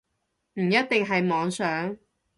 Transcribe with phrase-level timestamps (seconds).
[0.55, 1.95] 唔一定係妄想